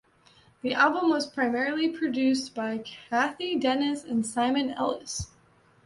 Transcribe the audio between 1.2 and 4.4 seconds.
primarily produced by Cathy Dennis and